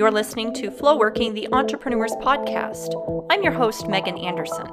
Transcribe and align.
You're 0.00 0.10
listening 0.10 0.54
to 0.54 0.70
Flow 0.70 0.96
Working, 0.96 1.34
the 1.34 1.46
Entrepreneurs 1.52 2.12
Podcast. 2.22 3.26
I'm 3.28 3.42
your 3.42 3.52
host, 3.52 3.86
Megan 3.86 4.16
Anderson. 4.16 4.66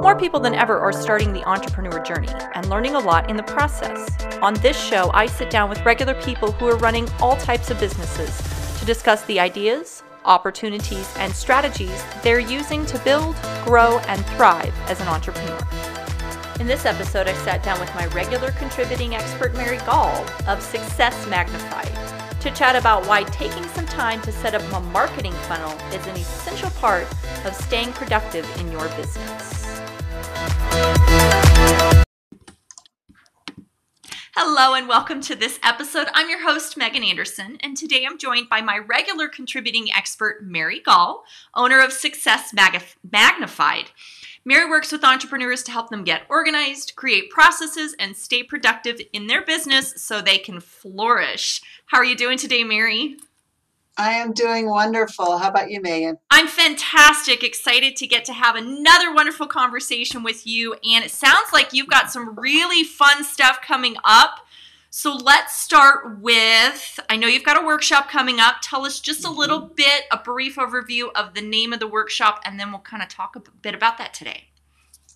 More 0.00 0.18
people 0.18 0.40
than 0.40 0.54
ever 0.54 0.78
are 0.78 0.90
starting 0.90 1.34
the 1.34 1.44
entrepreneur 1.44 2.02
journey 2.02 2.30
and 2.54 2.70
learning 2.70 2.94
a 2.94 2.98
lot 2.98 3.28
in 3.28 3.36
the 3.36 3.42
process. 3.42 4.08
On 4.40 4.54
this 4.54 4.82
show, 4.82 5.10
I 5.12 5.26
sit 5.26 5.50
down 5.50 5.68
with 5.68 5.84
regular 5.84 6.14
people 6.22 6.50
who 6.52 6.66
are 6.66 6.78
running 6.78 7.06
all 7.20 7.36
types 7.36 7.70
of 7.70 7.78
businesses 7.78 8.78
to 8.78 8.86
discuss 8.86 9.22
the 9.26 9.38
ideas, 9.38 10.02
opportunities, 10.24 11.14
and 11.18 11.36
strategies 11.36 12.02
they're 12.22 12.40
using 12.40 12.86
to 12.86 12.98
build, 13.00 13.36
grow, 13.66 13.98
and 14.08 14.24
thrive 14.28 14.74
as 14.88 14.98
an 14.98 15.08
entrepreneur. 15.08 15.58
In 16.58 16.66
this 16.66 16.86
episode, 16.86 17.28
I 17.28 17.34
sat 17.44 17.62
down 17.62 17.78
with 17.80 17.94
my 17.94 18.06
regular 18.06 18.50
contributing 18.52 19.14
expert, 19.14 19.52
Mary 19.56 19.76
Gaul 19.84 20.24
of 20.46 20.62
Success 20.62 21.26
Magnified 21.28 22.23
to 22.44 22.50
chat 22.50 22.76
about 22.76 23.06
why 23.06 23.22
taking 23.22 23.64
some 23.68 23.86
time 23.86 24.20
to 24.20 24.30
set 24.30 24.54
up 24.54 24.60
a 24.74 24.80
marketing 24.90 25.32
funnel 25.48 25.72
is 25.94 26.06
an 26.06 26.14
essential 26.14 26.68
part 26.72 27.06
of 27.46 27.54
staying 27.54 27.90
productive 27.94 28.46
in 28.60 28.70
your 28.70 28.86
business. 28.88 29.80
Hello 34.36 34.74
and 34.74 34.86
welcome 34.86 35.22
to 35.22 35.34
this 35.34 35.58
episode. 35.62 36.08
I'm 36.12 36.28
your 36.28 36.42
host, 36.42 36.76
Megan 36.76 37.02
Anderson, 37.02 37.56
and 37.60 37.78
today 37.78 38.04
I'm 38.04 38.18
joined 38.18 38.50
by 38.50 38.60
my 38.60 38.76
regular 38.76 39.26
contributing 39.26 39.88
expert, 39.96 40.44
Mary 40.44 40.80
Gaul, 40.80 41.24
owner 41.54 41.80
of 41.80 41.94
Success 41.94 42.52
Magnified. 42.52 43.90
Mary 44.46 44.68
works 44.68 44.92
with 44.92 45.02
entrepreneurs 45.04 45.62
to 45.62 45.72
help 45.72 45.88
them 45.88 46.04
get 46.04 46.26
organized, 46.28 46.94
create 46.96 47.30
processes, 47.30 47.96
and 47.98 48.14
stay 48.14 48.42
productive 48.42 49.00
in 49.14 49.26
their 49.26 49.42
business 49.42 49.94
so 49.96 50.20
they 50.20 50.36
can 50.36 50.60
flourish. 50.60 51.62
How 51.86 51.98
are 51.98 52.04
you 52.04 52.14
doing 52.14 52.36
today, 52.36 52.62
Mary? 52.62 53.16
I 53.96 54.10
am 54.14 54.32
doing 54.32 54.68
wonderful. 54.68 55.38
How 55.38 55.48
about 55.48 55.70
you, 55.70 55.80
Megan? 55.80 56.18
I'm 56.30 56.48
fantastic. 56.48 57.42
Excited 57.42 57.96
to 57.96 58.06
get 58.06 58.26
to 58.26 58.32
have 58.34 58.54
another 58.54 59.14
wonderful 59.14 59.46
conversation 59.46 60.22
with 60.22 60.46
you. 60.46 60.74
And 60.74 61.04
it 61.04 61.10
sounds 61.10 61.52
like 61.52 61.72
you've 61.72 61.88
got 61.88 62.10
some 62.10 62.34
really 62.38 62.84
fun 62.84 63.24
stuff 63.24 63.60
coming 63.62 63.96
up. 64.04 64.43
So 64.96 65.12
let's 65.12 65.60
start 65.60 66.20
with 66.20 67.00
I 67.10 67.16
know 67.16 67.26
you've 67.26 67.42
got 67.42 67.60
a 67.60 67.66
workshop 67.66 68.08
coming 68.08 68.38
up. 68.38 68.58
Tell 68.62 68.86
us 68.86 69.00
just 69.00 69.24
a 69.24 69.28
little 69.28 69.62
mm-hmm. 69.62 69.74
bit, 69.74 70.04
a 70.12 70.18
brief 70.18 70.54
overview 70.54 71.08
of 71.16 71.34
the 71.34 71.40
name 71.40 71.72
of 71.72 71.80
the 71.80 71.88
workshop, 71.88 72.40
and 72.44 72.60
then 72.60 72.70
we'll 72.70 72.80
kind 72.80 73.02
of 73.02 73.08
talk 73.08 73.34
a 73.34 73.40
bit 73.40 73.74
about 73.74 73.98
that 73.98 74.14
today. 74.14 74.44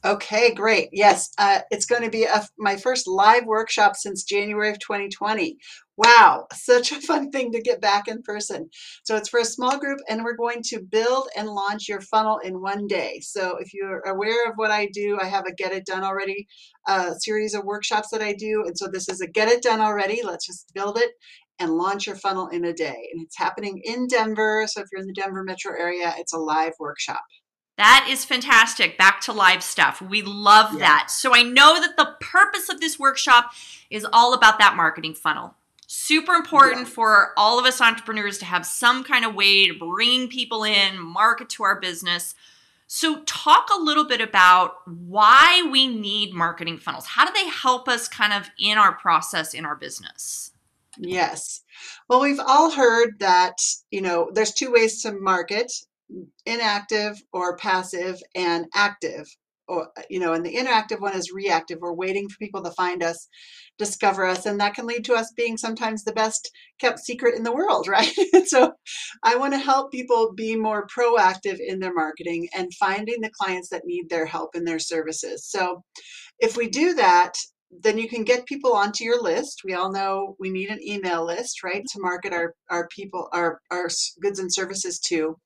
Okay, 0.05 0.55
great. 0.55 0.91
Yes, 0.93 1.31
uh, 1.39 1.61
it's 1.73 1.85
going 1.87 2.03
to 2.03 2.11
be 2.11 2.23
a, 2.23 2.47
my 2.57 2.77
first 2.77 3.09
live 3.09 3.47
workshop 3.47 3.97
since 3.97 4.23
January 4.23 4.71
of 4.71 4.79
2020. 4.79 5.57
Wow, 5.97 6.47
such 6.53 6.93
a 6.93 7.01
fun 7.01 7.33
thing 7.33 7.51
to 7.51 7.61
get 7.61 7.81
back 7.81 8.07
in 8.07 8.23
person. 8.23 8.71
So 9.03 9.17
it's 9.17 9.29
for 9.29 9.41
a 9.41 9.45
small 9.45 9.77
group, 9.77 9.99
and 10.09 10.23
we're 10.23 10.37
going 10.37 10.63
to 10.67 10.81
build 10.81 11.29
and 11.37 11.49
launch 11.49 11.89
your 11.89 12.01
funnel 12.01 12.39
in 12.39 12.61
one 12.63 12.87
day. 12.87 13.19
So 13.23 13.57
if 13.59 13.75
you're 13.75 14.01
aware 14.03 14.49
of 14.49 14.55
what 14.55 14.71
I 14.71 14.87
do, 14.93 15.19
I 15.21 15.27
have 15.27 15.47
a 15.47 15.55
Get 15.55 15.73
It 15.73 15.85
Done 15.85 16.05
Already 16.05 16.47
uh, 16.87 17.15
series 17.15 17.55
of 17.55 17.65
workshops 17.65 18.11
that 18.12 18.23
I 18.23 18.35
do. 18.35 18.62
And 18.67 18.79
so 18.79 18.87
this 18.87 19.09
is 19.09 19.21
a 19.21 19.27
Get 19.27 19.49
It 19.49 19.62
Done 19.62 19.81
Already. 19.81 20.23
Let's 20.23 20.47
just 20.47 20.73
build 20.75 20.97
it 20.97 21.11
and 21.59 21.73
launch 21.73 22.07
your 22.07 22.15
funnel 22.15 22.47
in 22.47 22.65
a 22.65 22.73
day. 22.73 23.09
And 23.12 23.21
it's 23.21 23.37
happening 23.37 23.81
in 23.83 24.07
Denver. 24.07 24.65
So 24.69 24.81
if 24.81 24.87
you're 24.93 25.01
in 25.01 25.09
the 25.09 25.12
Denver 25.12 25.43
metro 25.43 25.73
area, 25.77 26.15
it's 26.19 26.33
a 26.33 26.39
live 26.39 26.75
workshop. 26.79 27.21
That 27.79 28.09
is 28.11 28.25
fantastic. 28.25 28.98
Back 28.98 29.21
to 29.23 29.33
live 29.33 29.62
stuff. 29.62 30.03
We 30.03 30.23
love 30.23 30.73
yeah. 30.73 30.81
that. 30.81 31.11
So 31.11 31.33
I 31.33 31.43
know 31.43 31.81
that 31.81 31.97
the 31.97 32.17
purpose 32.21 32.69
of 32.69 32.81
this 32.81 32.98
workshop 32.98 33.53
is 33.89 34.07
all 34.12 34.34
about 34.34 34.59
that 34.59 34.75
marketing 34.77 35.15
funnel. 35.15 35.55
Super 35.87 36.34
important 36.34 36.81
yeah. 36.81 36.93
for 36.93 37.33
all 37.37 37.59
of 37.59 37.65
us 37.65 37.81
entrepreneurs 37.81 38.39
to 38.39 38.45
have 38.45 38.67
some 38.67 39.05
kind 39.05 39.25
of 39.25 39.34
way 39.34 39.69
to 39.69 39.79
bring 39.79 40.29
people 40.29 40.65
in, 40.65 40.99
market 40.99 41.49
to 41.51 41.62
our 41.62 41.81
business. 41.81 42.34
So, 42.89 43.23
talk 43.27 43.69
a 43.73 43.81
little 43.81 44.06
bit 44.06 44.21
about 44.21 44.77
why 44.87 45.67
we 45.71 45.87
need 45.87 46.33
marketing 46.33 46.78
funnels. 46.78 47.06
How 47.06 47.27
do 47.27 47.33
they 47.33 47.49
help 47.49 47.87
us 47.87 48.09
kind 48.09 48.33
of 48.33 48.50
in 48.59 48.77
our 48.77 48.93
process 48.93 49.55
in 49.55 49.65
our 49.65 49.77
business? 49.77 50.53
Yes. 50.99 51.62
Well, 52.09 52.21
we've 52.21 52.41
all 52.41 52.71
heard 52.71 53.21
that, 53.21 53.56
you 53.91 54.00
know, 54.00 54.31
there's 54.33 54.53
two 54.53 54.72
ways 54.72 55.03
to 55.03 55.12
market 55.12 55.71
inactive 56.47 57.23
or 57.33 57.57
passive 57.57 58.21
and 58.35 58.67
active 58.75 59.27
or 59.69 59.91
uh, 59.99 60.03
you 60.09 60.19
know 60.19 60.33
and 60.33 60.45
the 60.45 60.55
interactive 60.55 61.01
one 61.01 61.15
is 61.15 61.33
reactive. 61.33 61.79
We're 61.81 61.93
waiting 61.93 62.29
for 62.29 62.39
people 62.39 62.63
to 62.65 62.71
find 62.73 63.03
us 63.03 63.29
discover 63.79 64.27
us 64.27 64.47
and 64.47 64.61
that 64.61 64.75
can 64.75 64.87
lead 64.87 65.05
to 65.05 65.15
us 65.15 65.33
being 65.37 65.57
sometimes 65.57 66.03
the 66.03 66.13
best 66.13 66.51
kept 66.81 66.99
secret 66.99 67.37
in 67.37 67.45
the 67.45 67.53
world 67.53 67.87
right? 67.89 68.11
So 68.47 68.73
i 69.23 69.37
want 69.37 69.53
to 69.53 69.59
help 69.59 69.93
people 69.93 70.33
be 70.35 70.57
more 70.57 70.87
proactive 70.87 71.59
in 71.61 71.79
their 71.79 71.95
marketing 71.95 72.49
and 72.57 72.73
finding 72.75 73.21
the 73.21 73.31
clients 73.31 73.69
that 73.69 73.85
need 73.85 74.09
their 74.09 74.27
help 74.27 74.51
and 74.55 74.67
their 74.67 74.79
services. 74.79 75.47
So 75.49 75.85
if 76.41 76.57
we 76.57 76.69
do 76.69 76.95
that 76.95 77.35
then 77.71 77.99
you 77.99 78.09
can 78.09 78.25
get 78.25 78.47
people 78.47 78.73
onto 78.73 79.05
your 79.05 79.23
list. 79.23 79.61
We 79.65 79.75
all 79.75 79.93
know 79.93 80.37
we 80.39 80.49
need 80.49 80.71
an 80.71 80.83
email 80.83 81.27
list, 81.27 81.63
right, 81.63 81.85
to 81.93 82.01
market 82.01 82.33
our, 82.33 82.55
our 82.71 82.89
people, 82.89 83.29
our, 83.33 83.61
our 83.71 83.89
goods 84.23 84.39
and 84.39 84.53
services 84.53 84.99
to 85.09 85.37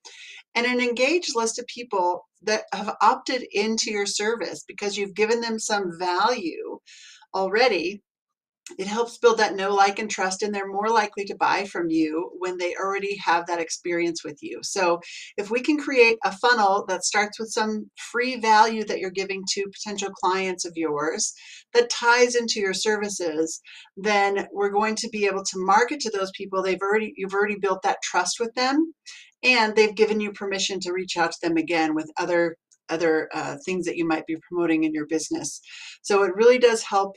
and 0.55 0.65
an 0.65 0.79
engaged 0.79 1.35
list 1.35 1.59
of 1.59 1.67
people 1.67 2.27
that 2.43 2.63
have 2.73 2.95
opted 3.01 3.45
into 3.51 3.91
your 3.91 4.05
service 4.05 4.63
because 4.67 4.97
you've 4.97 5.15
given 5.15 5.41
them 5.41 5.59
some 5.59 5.97
value 5.97 6.79
already 7.33 8.01
it 8.77 8.87
helps 8.87 9.17
build 9.17 9.39
that 9.39 9.55
know 9.55 9.73
like 9.73 9.99
and 9.99 10.09
trust 10.09 10.41
and 10.41 10.55
they're 10.55 10.71
more 10.71 10.89
likely 10.89 11.25
to 11.25 11.35
buy 11.35 11.65
from 11.65 11.89
you 11.89 12.31
when 12.37 12.57
they 12.57 12.75
already 12.75 13.17
have 13.17 13.45
that 13.45 13.59
experience 13.59 14.23
with 14.23 14.37
you. 14.41 14.59
So 14.63 15.01
if 15.37 15.51
we 15.51 15.59
can 15.59 15.77
create 15.77 16.17
a 16.23 16.31
funnel 16.31 16.85
that 16.87 17.03
starts 17.03 17.39
with 17.39 17.49
some 17.49 17.89
free 17.97 18.37
value 18.39 18.85
that 18.85 18.99
you're 18.99 19.09
giving 19.11 19.43
to 19.51 19.65
potential 19.73 20.11
clients 20.11 20.63
of 20.63 20.73
yours 20.75 21.33
that 21.73 21.89
ties 21.89 22.35
into 22.35 22.59
your 22.59 22.73
services 22.73 23.59
then 23.97 24.47
we're 24.53 24.69
going 24.69 24.95
to 24.95 25.09
be 25.09 25.25
able 25.25 25.43
to 25.43 25.57
market 25.65 25.99
to 25.99 26.11
those 26.11 26.31
people 26.35 26.61
they've 26.61 26.81
already 26.81 27.13
you've 27.17 27.33
already 27.33 27.57
built 27.57 27.81
that 27.81 28.01
trust 28.01 28.39
with 28.39 28.53
them 28.55 28.93
and 29.43 29.75
they've 29.75 29.95
given 29.95 30.19
you 30.19 30.31
permission 30.31 30.79
to 30.79 30.93
reach 30.93 31.17
out 31.17 31.31
to 31.31 31.37
them 31.41 31.57
again 31.57 31.95
with 31.95 32.11
other 32.17 32.55
other 32.89 33.29
uh, 33.33 33.55
things 33.65 33.85
that 33.85 33.95
you 33.95 34.05
might 34.05 34.25
be 34.25 34.37
promoting 34.47 34.83
in 34.83 34.93
your 34.93 35.05
business 35.07 35.61
so 36.01 36.23
it 36.23 36.35
really 36.35 36.57
does 36.57 36.83
help 36.83 37.15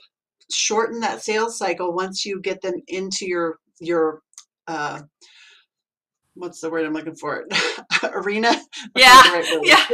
shorten 0.52 1.00
that 1.00 1.22
sales 1.22 1.58
cycle 1.58 1.92
once 1.92 2.24
you 2.24 2.40
get 2.40 2.60
them 2.62 2.74
into 2.88 3.26
your 3.26 3.58
your 3.80 4.20
uh, 4.68 5.00
what's 6.34 6.60
the 6.60 6.70
word 6.70 6.84
I'm 6.86 6.92
looking 6.92 7.16
for? 7.16 7.46
Arena. 8.02 8.52
yeah. 8.96 9.32
Right 9.32 9.60
yeah 9.62 9.86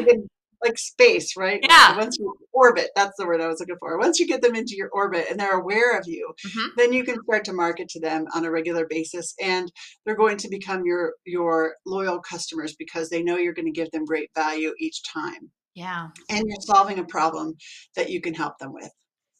like 0.62 0.78
space, 0.78 1.36
right? 1.36 1.60
Yeah. 1.68 1.96
Once 1.96 2.16
you 2.18 2.34
orbit, 2.52 2.90
that's 2.94 3.16
the 3.18 3.26
word 3.26 3.40
I 3.40 3.48
was 3.48 3.60
looking 3.60 3.76
for. 3.78 3.98
Once 3.98 4.18
you 4.18 4.26
get 4.26 4.42
them 4.42 4.54
into 4.54 4.76
your 4.76 4.90
orbit 4.90 5.26
and 5.30 5.38
they're 5.38 5.58
aware 5.58 5.98
of 5.98 6.06
you, 6.06 6.32
mm-hmm. 6.46 6.68
then 6.76 6.92
you 6.92 7.04
can 7.04 7.16
start 7.24 7.44
to 7.46 7.52
market 7.52 7.88
to 7.90 8.00
them 8.00 8.26
on 8.34 8.44
a 8.44 8.50
regular 8.50 8.86
basis 8.88 9.34
and 9.40 9.70
they're 10.04 10.16
going 10.16 10.36
to 10.38 10.48
become 10.48 10.84
your 10.84 11.14
your 11.24 11.74
loyal 11.86 12.20
customers 12.20 12.74
because 12.78 13.08
they 13.08 13.22
know 13.22 13.36
you're 13.36 13.54
going 13.54 13.66
to 13.66 13.72
give 13.72 13.90
them 13.90 14.04
great 14.04 14.30
value 14.34 14.72
each 14.78 15.02
time. 15.02 15.50
Yeah. 15.74 16.08
And 16.28 16.44
you're 16.46 16.60
solving 16.60 16.98
a 16.98 17.04
problem 17.04 17.54
that 17.96 18.10
you 18.10 18.20
can 18.20 18.34
help 18.34 18.58
them 18.58 18.72
with. 18.72 18.90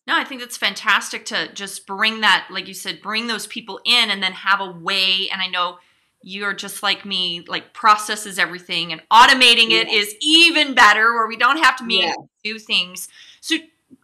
No, 0.06 0.16
I 0.16 0.25
think 0.25 0.41
that's 0.41 0.56
fantastic 0.56 1.25
to 1.27 1.53
just 1.53 1.87
bring 1.87 2.22
that, 2.22 2.49
like 2.50 2.66
you 2.66 2.75
said, 2.75 3.03
bring 3.03 3.28
those 3.28 3.47
people 3.47 3.81
in 3.84 4.11
and 4.11 4.22
then 4.22 4.32
have 4.32 4.61
a 4.61 4.72
way. 4.72 5.28
And 5.31 5.41
I 5.41 5.47
know 5.47 5.78
you're 6.22 6.55
just 6.55 6.83
like 6.83 7.05
me, 7.05 7.44
like 7.47 7.75
processes 7.75 8.38
everything 8.38 8.93
and 8.93 9.03
automating 9.10 9.71
yeah. 9.71 9.78
it 9.78 9.88
is 9.88 10.15
even 10.21 10.75
better 10.75 11.12
where 11.15 11.27
we 11.27 11.37
don't 11.37 11.62
have 11.62 11.77
to 11.77 11.84
yeah. 11.88 12.15
do 12.44 12.59
things. 12.59 13.09
So 13.41 13.56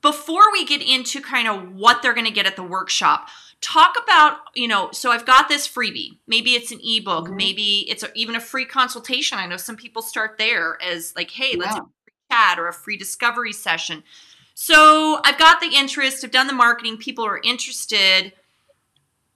before 0.02 0.52
we 0.52 0.64
get 0.64 0.82
into 0.82 1.20
kind 1.20 1.48
of 1.48 1.74
what 1.74 2.02
they're 2.02 2.14
going 2.14 2.26
to 2.26 2.32
get 2.32 2.46
at 2.46 2.56
the 2.56 2.62
workshop, 2.62 3.28
talk 3.60 3.96
about, 4.02 4.38
you 4.54 4.68
know, 4.68 4.90
so 4.92 5.10
I've 5.10 5.26
got 5.26 5.48
this 5.48 5.66
freebie. 5.66 6.18
Maybe 6.26 6.52
it's 6.52 6.70
an 6.72 6.80
ebook, 6.82 7.26
mm-hmm. 7.26 7.36
maybe 7.36 7.86
it's 7.88 8.02
a, 8.02 8.10
even 8.14 8.34
a 8.34 8.40
free 8.40 8.64
consultation. 8.64 9.38
I 9.38 9.46
know 9.46 9.56
some 9.56 9.76
people 9.76 10.02
start 10.02 10.36
there 10.38 10.78
as 10.82 11.12
like, 11.16 11.30
hey, 11.30 11.52
yeah. 11.52 11.58
let's 11.58 11.74
have 11.74 11.84
a 11.84 11.88
free 12.04 12.12
chat 12.30 12.58
or 12.58 12.68
a 12.68 12.72
free 12.72 12.96
discovery 12.96 13.52
session. 13.52 14.02
So 14.54 15.20
I've 15.24 15.38
got 15.38 15.60
the 15.60 15.70
interest, 15.74 16.24
I've 16.24 16.32
done 16.32 16.48
the 16.48 16.52
marketing, 16.52 16.96
people 16.96 17.24
are 17.24 17.40
interested. 17.42 18.32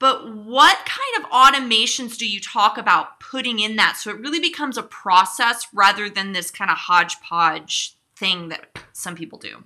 But 0.03 0.35
what 0.35 0.79
kind 0.79 1.23
of 1.23 1.31
automations 1.31 2.17
do 2.17 2.27
you 2.27 2.41
talk 2.41 2.77
about 2.77 3.21
putting 3.21 3.59
in 3.59 3.77
that 3.77 3.95
so 3.95 4.09
it 4.09 4.19
really 4.19 4.41
becomes 4.41 4.77
a 4.77 4.83
process 4.83 5.65
rather 5.73 6.09
than 6.09 6.33
this 6.33 6.51
kind 6.51 6.69
of 6.69 6.75
hodgepodge 6.75 7.95
thing 8.13 8.49
that 8.49 8.67
some 8.91 9.15
people 9.15 9.39
do? 9.39 9.63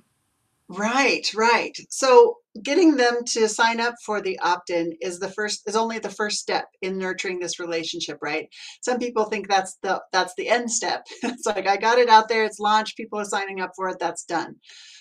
Right, 0.69 1.25
right. 1.33 1.71
So 1.89 2.35
getting 2.61 2.97
them 2.97 3.23
to 3.27 3.47
sign 3.47 3.79
up 3.79 3.95
for 4.05 4.19
the 4.21 4.37
opt-in 4.39 4.91
is 4.99 5.17
the 5.19 5.29
first 5.29 5.61
is 5.65 5.77
only 5.77 5.99
the 5.99 6.09
first 6.09 6.39
step 6.39 6.65
in 6.81 6.97
nurturing 6.97 7.39
this 7.39 7.57
relationship, 7.59 8.17
right? 8.21 8.49
Some 8.81 8.99
people 8.99 9.25
think 9.25 9.47
that's 9.47 9.77
the 9.81 10.01
that's 10.11 10.33
the 10.37 10.49
end 10.49 10.69
step. 10.69 11.05
it's 11.23 11.45
like 11.45 11.67
I 11.67 11.77
got 11.77 11.99
it 11.99 12.09
out 12.09 12.27
there, 12.27 12.43
it's 12.43 12.59
launched, 12.59 12.97
people 12.97 13.17
are 13.19 13.25
signing 13.25 13.61
up 13.61 13.71
for 13.77 13.87
it, 13.89 13.97
that's 13.99 14.25
done. 14.25 14.55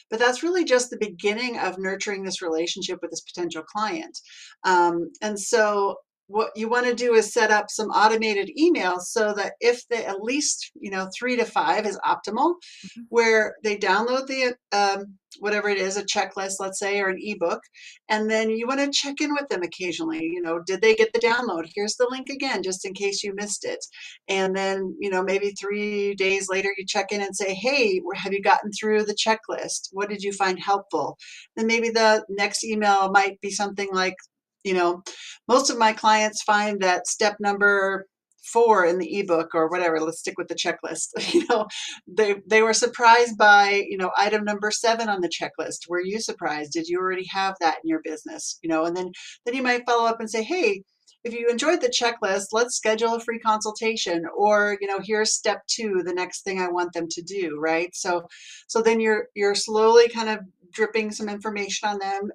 But 0.09 0.21
that's 0.21 0.45
really 0.45 0.65
just 0.65 0.91
the 0.91 0.99
beginning 1.01 1.59
of 1.59 1.79
nurturing 1.81 2.23
this 2.23 2.43
relationship 2.43 3.01
with 3.03 3.11
this 3.11 3.23
potential 3.23 3.65
client. 3.65 4.17
Um, 4.63 5.11
and 5.21 5.39
so 5.39 5.97
what 6.29 6.51
you 6.57 6.69
want 6.69 6.87
to 6.87 6.95
do 6.95 7.15
is 7.15 7.33
set 7.33 7.51
up 7.51 7.71
some 7.71 7.89
automated 7.89 8.51
emails 8.59 9.03
so 9.03 9.33
that 9.35 9.53
if 9.61 9.87
they 9.89 10.05
at 10.05 10.23
least 10.23 10.73
you 10.75 10.91
know 10.91 11.09
three 11.17 11.37
to 11.37 11.45
five 11.45 11.87
is 11.87 11.99
optimal 12.05 12.55
mm-hmm. 12.55 13.03
where 13.09 13.55
they 13.63 13.77
download 13.77 14.27
the 14.27 14.55
um, 14.73 15.15
whatever 15.41 15.69
it 15.69 15.79
is 15.79 15.97
a 15.97 16.05
checklist 16.05 16.55
let's 16.61 16.79
say 16.79 16.99
or 17.01 17.09
an 17.09 17.19
ebook 17.21 17.61
and 18.09 18.31
then 18.31 18.49
you 18.49 18.67
want 18.67 18.81
to 18.81 18.91
check 18.91 19.21
in 19.21 19.33
with 19.35 19.49
them 19.49 19.63
occasionally 19.63 20.23
you 20.23 20.41
know 20.41 20.61
did 20.67 20.81
they 20.81 20.95
get 20.95 21.13
the 21.13 21.19
download? 21.19 21.71
Here's 21.75 21.97
the 21.97 22.09
link 22.11 22.29
again 22.29 22.63
just 22.63 22.85
in 22.85 22.93
case 22.95 23.23
you 23.23 23.35
missed 23.35 23.65
it. 23.65 23.85
And 24.29 24.55
then 24.55 24.97
you 25.01 25.11
know 25.11 25.23
maybe 25.23 25.51
three 25.51 26.15
days 26.15 26.49
later 26.49 26.71
you 26.77 26.85
check 26.87 27.13
in 27.13 27.23
and 27.23 27.35
say 27.35 27.55
hey 27.55 28.01
have 28.15 28.33
you 28.33 28.43
gotten 28.43 28.71
through 28.73 29.05
the 29.05 29.15
checklist? 29.15 29.89
What 29.93 30.09
did 30.09 30.23
you 30.23 30.33
find 30.33 30.59
helpful? 30.59 31.17
Then 31.57 31.67
maybe 31.67 31.91
the 31.91 32.25
next 32.29 32.65
email 32.65 33.11
might 33.11 33.41
be 33.41 33.51
something 33.51 33.89
like 33.93 34.17
you 34.67 34.75
know, 34.75 35.03
most 35.49 35.71
of 35.71 35.79
my 35.79 35.93
clients 35.93 36.43
find 36.43 36.81
that 36.81 37.07
step 37.07 37.37
number 37.41 38.07
four 38.47 38.85
in 38.85 38.99
the 38.99 39.19
ebook 39.19 39.55
or 39.55 39.69
whatever 39.69 39.99
let's 40.01 40.21
stick 40.21 40.39
with 40.39 40.47
the 40.47 40.55
checklist 40.55 41.09
you 41.35 41.45
know 41.49 41.67
they 42.07 42.37
they 42.47 42.63
were 42.63 42.73
surprised 42.73 43.37
by 43.37 43.85
you 43.89 43.97
know 43.97 44.11
item 44.17 44.45
number 44.45 44.71
seven 44.71 45.09
on 45.09 45.21
the 45.21 45.29
checklist. 45.29 45.89
Were 45.89 46.01
you 46.01 46.21
surprised? 46.21 46.73
Did 46.73 46.87
you 46.87 46.99
already 46.99 47.27
have 47.31 47.57
that 47.61 47.79
in 47.83 47.89
your 47.89 48.01
business? 48.05 48.59
You 48.63 48.69
know 48.69 48.85
and 48.85 48.97
then 48.97 49.11
then 49.45 49.55
you 49.55 49.63
might 49.63 49.87
follow 49.87 50.07
up 50.07 50.21
and 50.21 50.31
say 50.31 50.43
hey 50.43 50.83
if 51.25 51.35
you 51.35 51.49
enjoyed 51.49 51.81
the 51.81 51.89
checklist 51.89 52.47
let's 52.53 52.77
schedule 52.77 53.15
a 53.15 53.21
free 53.21 53.41
consultation 53.41 54.25
or 54.37 54.79
you 54.81 54.87
know 54.87 55.01
here's 55.03 55.35
step 55.35 55.63
two 55.67 56.03
the 56.05 56.15
next 56.15 56.43
thing 56.43 56.61
i 56.61 56.69
want 56.69 56.93
them 56.93 57.09
to 57.11 57.23
do 57.23 57.59
right? 57.59 57.95
So 57.95 58.27
so 58.69 58.81
then 58.81 59.01
you're 59.01 59.27
you're 59.35 59.57
slowly 59.57 60.09
kind 60.09 60.29
of 60.29 60.39
dripping 60.73 61.11
some 61.11 61.29
information 61.29 61.89
on 61.89 61.99
them 61.99 62.31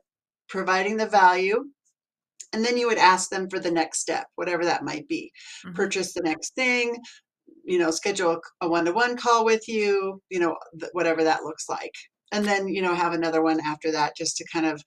providing 0.49 0.97
the 0.97 1.05
value 1.05 1.63
and 2.53 2.63
then 2.63 2.77
you 2.77 2.87
would 2.87 2.97
ask 2.97 3.29
them 3.29 3.49
for 3.49 3.59
the 3.59 3.71
next 3.71 3.99
step 3.99 4.27
whatever 4.35 4.65
that 4.65 4.83
might 4.83 5.07
be 5.07 5.31
mm-hmm. 5.65 5.75
purchase 5.75 6.13
the 6.13 6.21
next 6.21 6.55
thing 6.55 6.97
you 7.63 7.77
know 7.77 7.91
schedule 7.91 8.39
a 8.61 8.67
one-to-one 8.67 9.17
call 9.17 9.45
with 9.45 9.67
you 9.67 10.21
you 10.29 10.39
know 10.39 10.55
whatever 10.93 11.23
that 11.23 11.43
looks 11.43 11.69
like 11.69 11.93
and 12.31 12.45
then 12.45 12.67
you 12.67 12.81
know 12.81 12.93
have 12.93 13.13
another 13.13 13.41
one 13.41 13.59
after 13.61 13.91
that 13.91 14.15
just 14.15 14.37
to 14.37 14.45
kind 14.51 14.65
of 14.65 14.81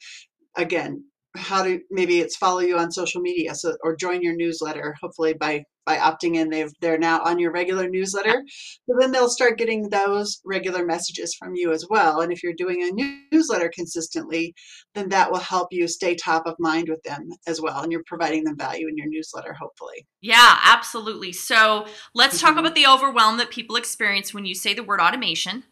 again 0.56 1.04
how 1.36 1.64
to 1.64 1.80
maybe 1.90 2.20
it's 2.20 2.36
follow 2.36 2.60
you 2.60 2.78
on 2.78 2.92
social 2.92 3.20
media 3.20 3.54
so 3.54 3.74
or 3.82 3.96
join 3.96 4.22
your 4.22 4.36
newsletter 4.36 4.94
hopefully 5.00 5.34
by 5.34 5.64
by 5.84 5.96
opting 5.96 6.36
in 6.36 6.48
they've 6.48 6.72
they're 6.80 6.98
now 6.98 7.22
on 7.24 7.38
your 7.38 7.52
regular 7.52 7.88
newsletter. 7.88 8.42
So 8.86 8.96
then 8.98 9.12
they'll 9.12 9.28
start 9.28 9.58
getting 9.58 9.90
those 9.90 10.40
regular 10.44 10.84
messages 10.84 11.34
from 11.34 11.54
you 11.54 11.72
as 11.72 11.86
well 11.88 12.20
and 12.20 12.32
if 12.32 12.42
you're 12.42 12.54
doing 12.54 12.82
a 12.82 13.30
newsletter 13.32 13.70
consistently 13.74 14.54
then 14.94 15.08
that 15.10 15.30
will 15.30 15.40
help 15.40 15.68
you 15.72 15.86
stay 15.88 16.14
top 16.14 16.46
of 16.46 16.54
mind 16.58 16.88
with 16.88 17.02
them 17.02 17.28
as 17.46 17.60
well 17.60 17.82
and 17.82 17.92
you're 17.92 18.02
providing 18.06 18.44
them 18.44 18.56
value 18.56 18.88
in 18.88 18.96
your 18.96 19.08
newsletter 19.08 19.52
hopefully. 19.52 20.06
Yeah 20.20 20.58
absolutely. 20.64 21.32
So 21.32 21.86
let's 22.14 22.38
mm-hmm. 22.38 22.46
talk 22.46 22.58
about 22.58 22.74
the 22.74 22.86
overwhelm 22.86 23.36
that 23.38 23.50
people 23.50 23.76
experience 23.76 24.32
when 24.32 24.46
you 24.46 24.54
say 24.54 24.74
the 24.74 24.84
word 24.84 25.00
automation. 25.00 25.64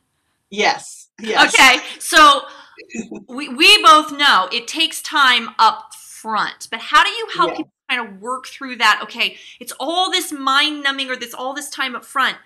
Yes 0.51 1.09
yes. 1.21 1.55
Okay 1.55 1.83
so 1.99 2.43
we, 3.29 3.49
we 3.49 3.83
both 3.83 4.13
know 4.13 4.49
it 4.53 4.67
takes 4.69 5.03
time 5.03 5.51
up 5.59 5.95
front 5.95 6.69
but 6.71 6.81
how 6.81 7.03
do 7.03 7.11
you 7.11 7.27
help 7.35 7.51
yeah. 7.51 7.57
people 7.57 7.73
kind 7.91 8.09
of 8.09 8.21
work 8.21 8.47
through 8.47 8.77
that 8.77 9.01
okay 9.03 9.37
it's 9.61 9.73
all 9.79 10.11
this 10.11 10.33
mind 10.33 10.83
numbing 10.83 11.11
or 11.11 11.17
this 11.17 11.35
all 11.35 11.55
this 11.55 11.69
time 11.69 11.95
up 11.95 12.05
front 12.05 12.37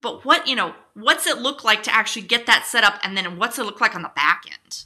but 0.00 0.24
what 0.24 0.46
you 0.46 0.56
know 0.56 0.74
what's 0.94 1.26
it 1.26 1.38
look 1.38 1.64
like 1.64 1.82
to 1.82 1.94
actually 1.94 2.22
get 2.22 2.46
that 2.46 2.66
set 2.66 2.84
up 2.84 2.98
and 3.02 3.16
then 3.16 3.36
what's 3.36 3.58
it 3.58 3.64
look 3.64 3.80
like 3.80 3.94
on 3.94 4.02
the 4.02 4.12
back 4.14 4.44
end 4.46 4.84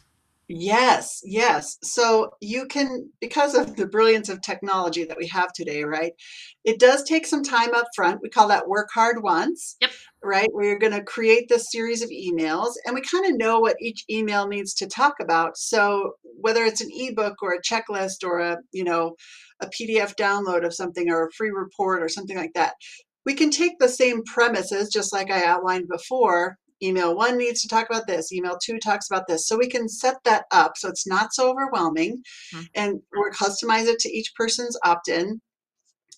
Yes, 0.49 1.23
yes. 1.25 1.77
So 1.83 2.35
you 2.41 2.67
can, 2.67 3.11
because 3.21 3.57
of 3.57 3.75
the 3.75 3.87
brilliance 3.87 4.29
of 4.29 4.41
technology 4.43 5.05
that 5.05 5.17
we 5.17 5.27
have 5.29 5.53
today, 5.53 5.83
right? 5.83 6.13
It 6.65 6.79
does 6.79 7.03
take 7.03 7.27
some 7.27 7.43
time 7.43 7.75
up 7.75 7.87
front. 7.97 8.21
We 8.23 8.29
call 8.29 8.49
that 8.49 8.69
work 8.69 8.89
hard 8.95 9.23
once. 9.23 9.77
Yep. 9.81 9.91
Right? 10.23 10.49
We're 10.53 10.79
going 10.79 10.93
to 10.93 11.05
create 11.05 11.49
this 11.49 11.71
series 11.71 12.03
of 12.03 12.11
emails 12.11 12.73
and 12.85 12.95
we 12.95 13.01
kind 13.01 13.27
of 13.27 13.39
know 13.39 13.61
what 13.61 13.77
each 13.81 14.05
email 14.11 14.49
needs 14.49 14.75
to 14.75 14.87
talk 14.87 15.15
about. 15.21 15.57
So 15.57 16.13
whether 16.41 16.65
it's 16.65 16.81
an 16.81 16.91
ebook 16.93 17.35
or 17.43 17.55
a 17.55 17.63
checklist 17.63 18.25
or 18.25 18.41
a, 18.41 18.57
you 18.73 18.83
know, 18.83 19.15
a 19.61 19.67
PDF 19.67 20.15
download 20.17 20.65
of 20.65 20.75
something 20.75 21.11
or 21.11 21.27
a 21.27 21.33
free 21.33 21.51
report 21.51 22.03
or 22.03 22.09
something 22.09 22.37
like 22.37 22.55
that, 22.55 22.75
we 23.25 23.35
can 23.35 23.51
take 23.51 23.79
the 23.79 23.89
same 23.89 24.23
premises, 24.25 24.89
just 24.93 25.13
like 25.13 25.31
I 25.31 25.45
outlined 25.45 25.89
before, 25.89 26.57
email 26.83 27.17
one 27.17 27.39
needs 27.39 27.63
to 27.63 27.69
talk 27.69 27.89
about 27.89 28.07
this 28.07 28.33
email 28.33 28.59
two 28.63 28.79
talks 28.79 29.09
about 29.11 29.27
this 29.27 29.47
so 29.47 29.57
we 29.57 29.69
can 29.69 29.89
set 29.89 30.17
that 30.25 30.45
up 30.51 30.73
so 30.77 30.89
it's 30.89 31.07
not 31.07 31.33
so 31.33 31.51
overwhelming 31.51 32.23
mm-hmm. 32.55 32.65
and 32.75 33.01
we 33.13 33.31
customize 33.31 33.87
it 33.87 33.99
to 33.99 34.11
each 34.11 34.33
person's 34.37 34.79
opt-in 34.85 35.41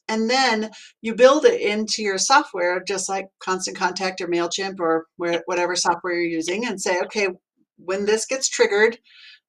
and 0.08 0.28
then 0.30 0.70
you 1.02 1.14
build 1.14 1.44
it 1.44 1.60
into 1.60 2.02
your 2.02 2.18
software 2.18 2.82
just 2.86 3.08
like 3.08 3.26
constant 3.40 3.76
contact 3.76 4.20
or 4.20 4.28
mailchimp 4.28 4.80
or 4.80 5.06
whatever 5.16 5.76
software 5.76 6.14
you're 6.14 6.24
using 6.24 6.66
and 6.66 6.80
say 6.80 7.00
okay 7.00 7.28
when 7.76 8.06
this 8.06 8.26
gets 8.26 8.48
triggered 8.48 8.98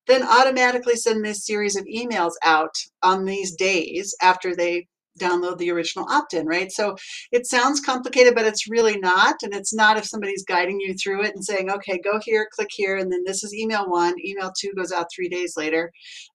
then 0.07 0.23
automatically 0.23 0.95
send 0.95 1.23
this 1.23 1.45
series 1.45 1.75
of 1.75 1.85
emails 1.85 2.33
out 2.43 2.75
on 3.03 3.25
these 3.25 3.55
days 3.55 4.15
after 4.21 4.55
they 4.55 4.87
download 5.19 5.57
the 5.57 5.71
original 5.71 6.07
opt-in, 6.09 6.45
right? 6.45 6.71
So 6.71 6.95
it 7.31 7.45
sounds 7.45 7.79
complicated, 7.79 8.35
but 8.35 8.45
it's 8.45 8.69
really 8.69 8.97
not. 8.97 9.35
And 9.43 9.53
it's 9.53 9.73
not 9.73 9.97
if 9.97 10.05
somebody's 10.05 10.45
guiding 10.45 10.79
you 10.79 10.93
through 10.93 11.23
it 11.23 11.35
and 11.35 11.43
saying, 11.43 11.69
okay, 11.69 11.99
go 11.99 12.19
here, 12.23 12.47
click 12.53 12.69
here, 12.71 12.97
and 12.97 13.11
then 13.11 13.23
this 13.25 13.43
is 13.43 13.53
email 13.53 13.89
one, 13.89 14.15
email 14.23 14.51
two 14.59 14.73
goes 14.75 14.91
out 14.91 15.07
three 15.13 15.29
days 15.29 15.55
later. 15.57 15.91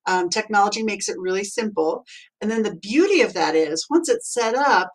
Um, 0.06 0.28
technology 0.28 0.82
makes 0.82 1.08
it 1.08 1.16
really 1.18 1.44
simple. 1.44 2.04
And 2.40 2.50
then 2.50 2.62
the 2.62 2.76
beauty 2.76 3.20
of 3.22 3.34
that 3.34 3.54
is 3.54 3.86
once 3.90 4.08
it's 4.08 4.32
set 4.32 4.54
up, 4.54 4.90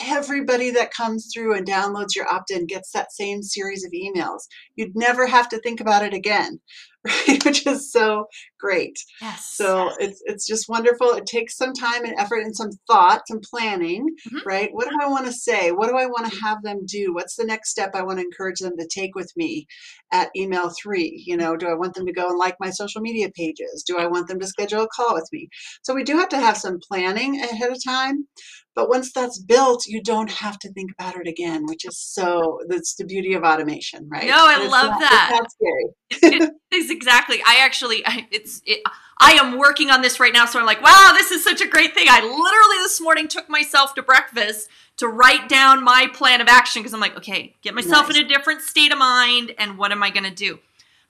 everybody 0.00 0.70
that 0.70 0.92
comes 0.92 1.30
through 1.32 1.54
and 1.54 1.66
downloads 1.66 2.16
your 2.16 2.26
opt-in 2.32 2.66
gets 2.66 2.92
that 2.92 3.12
same 3.12 3.42
series 3.42 3.84
of 3.84 3.92
emails. 3.92 4.40
You'd 4.74 4.96
never 4.96 5.26
have 5.26 5.48
to 5.50 5.58
think 5.60 5.80
about 5.80 6.04
it 6.04 6.14
again, 6.14 6.60
right? 7.06 7.44
Which 7.44 7.66
is 7.66 7.90
so 7.90 8.26
great. 8.58 8.98
Yes. 9.20 9.52
So 9.54 9.90
it's 9.98 10.22
it's 10.24 10.46
just 10.46 10.68
wonderful. 10.68 11.10
It 11.10 11.26
takes 11.26 11.56
some 11.56 11.72
time 11.72 12.04
and 12.04 12.18
effort 12.18 12.42
and 12.42 12.54
some 12.54 12.70
thought, 12.86 13.26
some 13.26 13.40
planning, 13.40 14.06
mm-hmm. 14.28 14.48
right? 14.48 14.70
What 14.72 14.88
do 14.88 14.96
I 15.00 15.08
want 15.08 15.26
to 15.26 15.32
say? 15.32 15.72
What 15.72 15.88
do 15.88 15.96
I 15.96 16.06
want 16.06 16.30
to 16.30 16.40
have 16.40 16.62
them 16.62 16.86
do? 16.86 17.12
What's 17.12 17.36
the 17.36 17.44
next 17.44 17.70
step 17.70 17.90
I 17.94 18.02
want 18.02 18.18
to 18.18 18.24
encourage 18.24 18.60
them 18.60 18.76
to 18.78 18.88
take 18.88 19.14
with 19.14 19.32
me 19.36 19.66
at 20.12 20.30
email 20.36 20.70
three? 20.80 21.22
You 21.26 21.36
know, 21.36 21.56
do 21.56 21.68
I 21.68 21.74
want 21.74 21.94
them 21.94 22.06
to 22.06 22.12
go 22.12 22.28
and 22.28 22.38
like 22.38 22.56
my 22.60 22.70
social 22.70 23.00
media 23.00 23.30
pages? 23.34 23.84
Do 23.86 23.98
I 23.98 24.06
want 24.06 24.28
them 24.28 24.38
to 24.40 24.46
schedule 24.46 24.82
a 24.82 24.88
call 24.88 25.14
with 25.14 25.28
me? 25.32 25.48
So 25.82 25.94
we 25.94 26.04
do 26.04 26.16
have 26.18 26.28
to 26.30 26.40
have 26.40 26.56
some 26.56 26.78
planning 26.88 27.40
ahead 27.40 27.70
of 27.70 27.82
time. 27.84 28.26
But 28.74 28.88
once 28.88 29.12
that's 29.12 29.38
built, 29.38 29.86
you 29.86 30.02
don't 30.02 30.30
have 30.30 30.58
to 30.60 30.72
think 30.72 30.92
about 30.98 31.16
it 31.16 31.28
again, 31.28 31.66
which 31.66 31.84
is 31.84 31.98
so 32.00 32.60
that's 32.68 32.94
the 32.94 33.04
beauty 33.04 33.34
of 33.34 33.42
automation, 33.42 34.08
right? 34.10 34.28
No, 34.28 34.36
I 34.38 34.66
love 34.66 34.90
not, 34.90 35.00
that. 35.00 35.28
That's 35.32 35.54
scary. 35.54 35.84
It's 36.70 36.90
exactly. 36.90 37.42
I 37.46 37.58
actually 37.60 38.04
I, 38.06 38.26
it's 38.30 38.62
it, 38.66 38.82
I 39.18 39.32
am 39.32 39.58
working 39.58 39.90
on 39.90 40.02
this 40.02 40.18
right 40.20 40.32
now, 40.32 40.46
so 40.46 40.58
I'm 40.58 40.66
like, 40.66 40.82
wow, 40.82 41.12
this 41.14 41.30
is 41.30 41.44
such 41.44 41.60
a 41.60 41.68
great 41.68 41.94
thing. 41.94 42.06
I 42.08 42.20
literally 42.20 42.82
this 42.82 43.00
morning 43.00 43.28
took 43.28 43.48
myself 43.48 43.94
to 43.94 44.02
breakfast 44.02 44.68
to 44.98 45.08
write 45.08 45.48
down 45.48 45.82
my 45.82 46.08
plan 46.12 46.40
of 46.40 46.48
action 46.48 46.82
because 46.82 46.92
I'm 46.92 47.00
like, 47.00 47.16
okay, 47.16 47.54
get 47.62 47.74
myself 47.74 48.08
nice. 48.08 48.18
in 48.18 48.26
a 48.26 48.28
different 48.28 48.60
state 48.60 48.92
of 48.92 48.98
mind 48.98 49.54
and 49.58 49.78
what 49.78 49.92
am 49.92 50.02
I 50.02 50.10
going 50.10 50.24
to 50.24 50.34
do? 50.34 50.58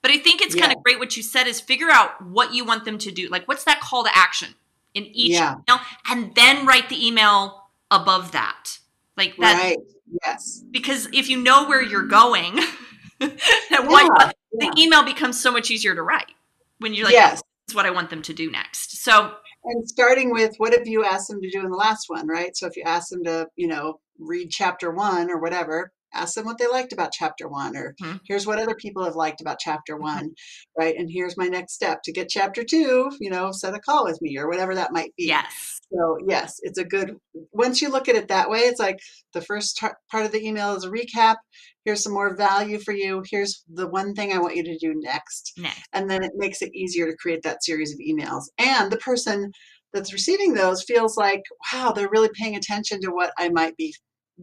But 0.02 0.11
I 0.11 0.18
think 0.18 0.40
it's 0.40 0.54
yeah. 0.54 0.62
kind 0.62 0.76
of 0.76 0.82
great 0.82 0.99
what 0.99 1.16
you 1.16 1.23
said 1.23 1.47
is 1.47 1.61
figure 1.61 1.90
out 1.90 2.25
what 2.25 2.54
you 2.54 2.64
want 2.64 2.85
them 2.85 2.99
to 2.99 3.11
do. 3.11 3.28
Like 3.28 3.49
what's 3.49 3.64
that 3.64 3.80
call 3.80 4.04
to 4.04 4.11
action? 4.14 4.54
in 4.94 5.04
each 5.06 5.32
yeah. 5.32 5.56
email 5.68 5.80
and 6.09 6.35
then 6.35 6.66
write 6.66 6.88
the 6.88 7.06
email 7.06 7.64
above 7.90 8.32
that. 8.32 8.78
Like 9.16 9.37
that. 9.38 9.61
Right. 9.62 9.78
Yes. 10.25 10.62
Because 10.71 11.09
if 11.12 11.28
you 11.28 11.42
know 11.42 11.66
where 11.68 11.82
you're 11.82 12.06
going, 12.06 12.59
yeah. 13.21 13.87
what, 13.87 14.37
yeah. 14.52 14.71
the 14.71 14.80
email 14.80 15.02
becomes 15.02 15.40
so 15.40 15.50
much 15.50 15.71
easier 15.71 15.94
to 15.94 16.02
write 16.02 16.32
when 16.78 16.94
you're 16.94 17.06
like, 17.06 17.14
yes. 17.14 17.35
this 17.35 17.42
is 17.71 17.75
what 17.75 17.87
I 17.87 17.90
want 17.90 18.11
them 18.11 18.23
to 18.23 18.32
do 18.32 18.50
next. 18.50 19.02
So, 19.02 19.35
and 19.64 19.88
starting 19.88 20.32
with 20.32 20.54
what 20.59 20.73
have 20.73 20.87
you 20.87 21.04
asked 21.04 21.28
them 21.28 21.40
to 21.40 21.50
do 21.50 21.61
in 21.61 21.71
the 21.71 21.76
last 21.76 22.06
one, 22.09 22.26
right? 22.26 22.56
So 22.56 22.66
if 22.66 22.76
you 22.76 22.82
ask 22.85 23.09
them 23.11 23.25
to, 23.25 23.47
you 23.56 23.68
know, 23.68 24.00
read 24.18 24.50
chapter 24.50 24.90
one 24.90 25.30
or 25.30 25.40
whatever, 25.40 25.92
ask 26.14 26.35
them 26.35 26.45
what 26.45 26.59
they 26.59 26.66
liked 26.66 26.92
about 26.92 27.12
chapter 27.12 27.49
one 27.49 27.76
or 27.76 27.95
mm-hmm. 28.02 28.16
here's 28.26 28.47
what 28.47 28.59
other 28.59 28.75
people 28.75 29.04
have 29.04 29.16
liked 29.16 29.40
about 29.40 29.59
chapter 29.59 29.95
mm-hmm. 29.95 30.04
one 30.04 30.31
right? 30.78 30.97
And 30.97 31.11
here's 31.11 31.37
my 31.37 31.49
next 31.49 31.75
step 31.75 32.02
to 32.04 32.12
get 32.12 32.28
chapter 32.28 32.64
two 32.64 33.11
you 33.21 33.31
know 33.31 33.52
set 33.52 33.75
a 33.75 33.81
call 33.81 34.04
with 34.04 34.21
me 34.23 34.37
or 34.38 34.49
whatever 34.49 34.75
that 34.75 34.92
might 34.92 35.14
be. 35.16 35.26
Yes. 35.26 35.81
So 35.92 36.19
yes 36.26 36.59
it's 36.62 36.78
a 36.78 36.85
good 36.85 37.16
once 37.52 37.83
you 37.83 37.90
look 37.90 38.09
at 38.09 38.16
it 38.16 38.28
that 38.28 38.50
way 38.50 38.61
it's 38.61 38.81
like 38.81 38.99
the 39.35 39.42
first 39.42 39.78
tar- 39.78 39.99
part 40.11 40.25
of 40.25 40.33
the 40.33 40.45
email 40.45 40.75
is 40.75 40.85
a 40.85 40.90
recap 40.90 41.37
here's 41.85 42.02
some 42.02 42.12
more 42.12 42.37
value 42.37 42.78
for 42.78 42.92
you 42.92 43.23
here's 43.31 43.64
the 43.73 43.88
one 43.88 44.14
thing 44.14 44.33
i 44.33 44.38
want 44.38 44.57
you 44.57 44.64
to 44.64 44.78
do 44.78 44.95
next. 44.97 45.52
Next. 45.57 45.88
And 45.92 46.11
then 46.11 46.23
it 46.23 46.33
makes 46.37 46.62
it 46.62 46.75
easier 46.75 47.07
to 47.07 47.16
create 47.16 47.42
that 47.42 47.64
series 47.64 47.92
of 47.92 47.99
emails. 47.99 48.45
And 48.59 48.90
the 48.90 48.97
person 48.99 49.52
that's 49.92 50.12
receiving 50.12 50.54
those 50.54 50.83
feels 50.83 51.16
like 51.16 51.42
wow 51.73 51.92
they're 51.92 52.09
really 52.11 52.31
paying 52.35 52.57
attention 52.57 53.00
to 53.00 53.11
what 53.11 53.33
i 53.38 53.49
might 53.49 53.76
be 53.76 53.95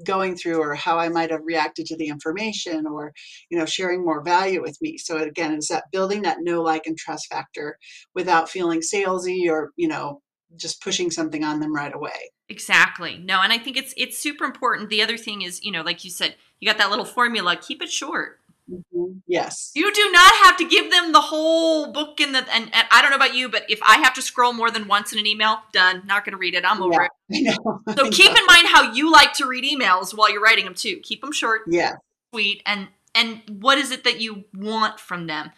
going 0.05 0.35
through 0.35 0.61
or 0.61 0.75
how 0.75 0.97
I 0.97 1.09
might 1.09 1.31
have 1.31 1.41
reacted 1.43 1.85
to 1.87 1.97
the 1.97 2.07
information 2.07 2.85
or, 2.87 3.13
you 3.49 3.57
know, 3.57 3.65
sharing 3.65 4.03
more 4.03 4.23
value 4.23 4.61
with 4.61 4.77
me. 4.81 4.97
So 4.97 5.17
again, 5.17 5.53
is 5.55 5.67
that 5.67 5.91
building 5.91 6.21
that 6.23 6.41
know, 6.41 6.61
like, 6.61 6.85
and 6.85 6.97
trust 6.97 7.27
factor 7.31 7.77
without 8.15 8.49
feeling 8.49 8.81
salesy 8.81 9.49
or, 9.49 9.71
you 9.75 9.87
know, 9.87 10.21
just 10.55 10.81
pushing 10.81 11.11
something 11.11 11.43
on 11.43 11.59
them 11.59 11.73
right 11.73 11.93
away. 11.93 12.31
Exactly. 12.47 13.19
No, 13.23 13.41
and 13.41 13.53
I 13.53 13.59
think 13.59 13.77
it's 13.77 13.93
it's 13.95 14.17
super 14.17 14.43
important. 14.43 14.89
The 14.89 15.03
other 15.03 15.17
thing 15.17 15.43
is, 15.43 15.63
you 15.63 15.71
know, 15.71 15.83
like 15.83 16.03
you 16.03 16.09
said, 16.09 16.35
you 16.59 16.67
got 16.67 16.79
that 16.79 16.89
little 16.89 17.05
formula. 17.05 17.55
Keep 17.55 17.83
it 17.83 17.91
short. 17.91 18.38
Mm-hmm. 18.69 19.19
Yes. 19.27 19.71
You 19.73 19.91
do 19.93 20.09
not 20.11 20.33
have 20.43 20.57
to 20.57 20.65
give 20.65 20.91
them 20.91 21.11
the 21.11 21.21
whole 21.21 21.91
book 21.91 22.19
in 22.19 22.31
the 22.31 22.39
and, 22.53 22.69
and, 22.73 22.87
I 22.91 23.01
don't 23.01 23.09
know 23.09 23.15
about 23.15 23.35
you, 23.35 23.49
but 23.49 23.65
if 23.69 23.79
I 23.81 23.97
have 23.97 24.13
to 24.15 24.21
scroll 24.21 24.53
more 24.53 24.69
than 24.71 24.87
once 24.87 25.11
in 25.11 25.19
an 25.19 25.25
email, 25.25 25.59
done. 25.73 26.03
Not 26.05 26.25
going 26.25 26.33
to 26.33 26.37
read 26.37 26.55
it. 26.55 26.63
I'm 26.65 26.81
over 26.81 27.09
yeah, 27.29 27.55
it. 27.55 27.97
So 27.97 28.09
keep 28.09 28.29
in 28.29 28.45
mind 28.45 28.67
how 28.67 28.93
you 28.93 29.11
like 29.11 29.33
to 29.35 29.47
read 29.47 29.63
emails 29.63 30.15
while 30.15 30.31
you're 30.31 30.41
writing 30.41 30.65
them 30.65 30.75
too. 30.75 30.99
Keep 31.03 31.21
them 31.21 31.31
short, 31.31 31.61
yeah, 31.67 31.95
sweet, 32.31 32.61
and 32.65 32.89
and 33.15 33.41
what 33.59 33.77
is 33.77 33.91
it 33.91 34.03
that 34.03 34.21
you 34.21 34.45
want 34.53 34.99
from 34.99 35.27
them? 35.27 35.51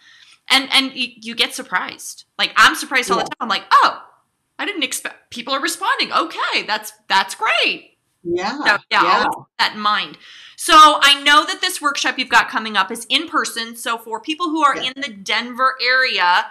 And 0.49 0.69
and 0.71 0.93
you, 0.93 1.09
you 1.21 1.35
get 1.35 1.53
surprised. 1.53 2.25
Like 2.37 2.53
I'm 2.55 2.75
surprised 2.75 3.11
all 3.11 3.17
yeah. 3.17 3.23
the 3.23 3.29
time. 3.29 3.37
I'm 3.41 3.49
like, 3.49 3.65
oh, 3.71 4.03
I 4.57 4.65
didn't 4.65 4.83
expect 4.83 5.31
people 5.31 5.53
are 5.53 5.61
responding. 5.61 6.11
Okay, 6.11 6.63
that's 6.67 6.93
that's 7.07 7.35
great. 7.35 7.90
Yeah. 8.23 8.57
So, 8.57 8.77
yeah, 8.91 9.03
yeah. 9.03 9.25
that 9.59 9.73
in 9.75 9.79
mind. 9.79 10.17
So 10.55 10.73
I 10.75 11.21
know 11.23 11.45
that 11.45 11.59
this 11.61 11.81
workshop 11.81 12.19
you've 12.19 12.29
got 12.29 12.49
coming 12.49 12.77
up 12.77 12.91
is 12.91 13.05
in 13.09 13.27
person. 13.27 13.75
So 13.75 13.97
for 13.97 14.19
people 14.19 14.49
who 14.49 14.63
are 14.63 14.75
in 14.75 14.93
the 14.95 15.09
Denver 15.09 15.75
area, 15.83 16.45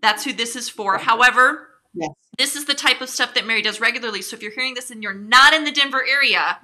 that's 0.00 0.24
who 0.24 0.32
this 0.32 0.56
is 0.56 0.68
for. 0.70 0.96
However, 0.96 1.68
yes. 1.92 2.10
this 2.38 2.56
is 2.56 2.64
the 2.64 2.74
type 2.74 3.02
of 3.02 3.10
stuff 3.10 3.34
that 3.34 3.46
Mary 3.46 3.60
does 3.60 3.80
regularly. 3.80 4.22
So 4.22 4.36
if 4.36 4.42
you're 4.42 4.52
hearing 4.52 4.74
this 4.74 4.90
and 4.90 5.02
you're 5.02 5.12
not 5.12 5.52
in 5.52 5.64
the 5.64 5.70
Denver 5.70 6.02
area, 6.02 6.58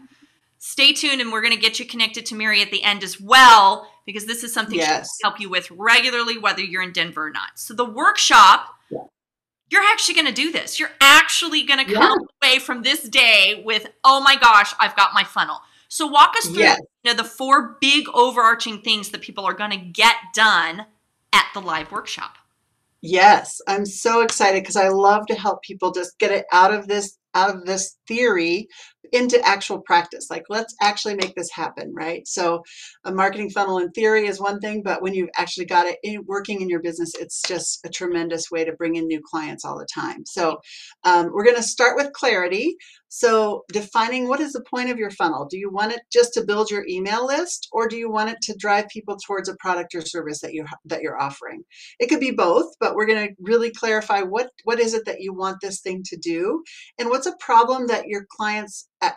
stay 0.58 0.94
tuned 0.94 1.20
and 1.20 1.30
we're 1.30 1.42
going 1.42 1.54
to 1.54 1.60
get 1.60 1.78
you 1.78 1.84
connected 1.84 2.24
to 2.26 2.34
Mary 2.34 2.62
at 2.62 2.70
the 2.70 2.82
end 2.82 3.04
as 3.04 3.20
well 3.20 3.90
because 4.06 4.24
this 4.24 4.42
is 4.42 4.54
something 4.54 4.78
yes. 4.78 4.88
she 4.88 5.22
can 5.22 5.30
help 5.30 5.40
you 5.40 5.50
with 5.50 5.70
regularly, 5.70 6.38
whether 6.38 6.62
you're 6.62 6.82
in 6.82 6.92
Denver 6.92 7.26
or 7.26 7.30
not. 7.30 7.50
So 7.56 7.74
the 7.74 7.84
workshop 7.84 8.75
you're 9.70 9.82
actually 9.82 10.14
going 10.14 10.26
to 10.26 10.32
do 10.32 10.52
this. 10.52 10.78
You're 10.78 10.92
actually 11.00 11.62
going 11.64 11.84
to 11.84 11.92
come 11.92 12.18
yeah. 12.42 12.48
away 12.48 12.58
from 12.58 12.82
this 12.82 13.02
day 13.08 13.62
with, 13.64 13.88
oh 14.04 14.20
my 14.20 14.36
gosh, 14.36 14.74
I've 14.78 14.96
got 14.96 15.14
my 15.14 15.24
funnel. 15.24 15.58
So 15.88 16.06
walk 16.06 16.34
us 16.36 16.46
through 16.46 16.58
yes. 16.58 16.80
you 17.04 17.12
know, 17.12 17.16
the 17.16 17.28
four 17.28 17.76
big 17.80 18.06
overarching 18.12 18.82
things 18.82 19.10
that 19.10 19.20
people 19.20 19.44
are 19.44 19.54
going 19.54 19.70
to 19.70 19.76
get 19.76 20.16
done 20.34 20.86
at 21.32 21.46
the 21.54 21.60
live 21.60 21.92
workshop. 21.92 22.36
Yes, 23.02 23.60
I'm 23.68 23.86
so 23.86 24.22
excited 24.22 24.62
because 24.62 24.76
I 24.76 24.88
love 24.88 25.26
to 25.26 25.34
help 25.34 25.62
people 25.62 25.92
just 25.92 26.18
get 26.18 26.32
it 26.32 26.46
out 26.50 26.72
of 26.72 26.88
this 26.88 27.18
of 27.36 27.64
this 27.64 27.96
theory 28.08 28.68
into 29.12 29.40
actual 29.46 29.80
practice. 29.80 30.28
Like, 30.30 30.44
let's 30.48 30.74
actually 30.82 31.14
make 31.14 31.34
this 31.34 31.50
happen, 31.50 31.92
right? 31.94 32.26
So, 32.26 32.62
a 33.04 33.12
marketing 33.12 33.50
funnel 33.50 33.78
in 33.78 33.90
theory 33.92 34.26
is 34.26 34.40
one 34.40 34.60
thing, 34.60 34.82
but 34.82 35.02
when 35.02 35.14
you've 35.14 35.30
actually 35.36 35.66
got 35.66 35.86
it 35.86 35.98
in, 36.02 36.24
working 36.26 36.60
in 36.60 36.68
your 36.68 36.80
business, 36.80 37.12
it's 37.18 37.42
just 37.46 37.80
a 37.84 37.88
tremendous 37.88 38.50
way 38.50 38.64
to 38.64 38.72
bring 38.72 38.96
in 38.96 39.06
new 39.06 39.20
clients 39.30 39.64
all 39.64 39.78
the 39.78 39.86
time. 39.94 40.24
So, 40.26 40.60
um, 41.04 41.30
we're 41.32 41.44
going 41.44 41.56
to 41.56 41.62
start 41.62 41.96
with 41.96 42.12
clarity. 42.12 42.76
So, 43.08 43.64
defining 43.72 44.28
what 44.28 44.40
is 44.40 44.52
the 44.52 44.64
point 44.68 44.90
of 44.90 44.98
your 44.98 45.10
funnel? 45.10 45.46
Do 45.46 45.58
you 45.58 45.70
want 45.70 45.92
it 45.92 46.00
just 46.12 46.34
to 46.34 46.44
build 46.44 46.70
your 46.70 46.84
email 46.88 47.26
list, 47.26 47.68
or 47.72 47.88
do 47.88 47.96
you 47.96 48.10
want 48.10 48.30
it 48.30 48.38
to 48.42 48.56
drive 48.58 48.88
people 48.88 49.16
towards 49.16 49.48
a 49.48 49.56
product 49.56 49.94
or 49.94 50.00
service 50.00 50.40
that 50.40 50.54
you 50.54 50.66
that 50.84 51.02
you're 51.02 51.20
offering? 51.20 51.62
It 52.00 52.08
could 52.08 52.20
be 52.20 52.32
both, 52.32 52.66
but 52.80 52.94
we're 52.94 53.06
going 53.06 53.28
to 53.28 53.34
really 53.40 53.70
clarify 53.70 54.22
what 54.22 54.50
what 54.64 54.80
is 54.80 54.94
it 54.94 55.04
that 55.06 55.20
you 55.20 55.32
want 55.32 55.58
this 55.60 55.80
thing 55.80 56.02
to 56.06 56.16
do, 56.16 56.62
and 56.98 57.08
what's 57.08 57.26
a 57.26 57.36
problem 57.38 57.86
that 57.86 58.06
your 58.08 58.26
clients 58.36 58.88
uh, 59.00 59.10